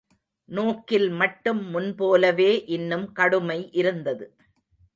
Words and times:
நோக்கில் 0.49 1.09
மட்டும் 1.09 1.61
முன்போலவே 1.69 2.51
இன்னும் 2.67 3.07
கடுமை 3.11 3.69
இருந்தது. 3.71 4.27